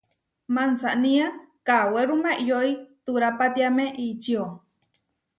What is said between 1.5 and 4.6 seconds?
kawéruma iʼyói turapatiáme ičió.